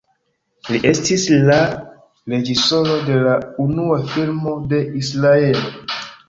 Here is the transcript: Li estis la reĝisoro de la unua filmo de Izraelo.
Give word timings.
Li 0.75 0.79
estis 0.91 1.25
la 1.49 1.57
reĝisoro 2.35 2.95
de 3.11 3.19
la 3.27 3.37
unua 3.67 3.99
filmo 4.15 4.57
de 4.73 4.81
Izraelo. 5.03 5.71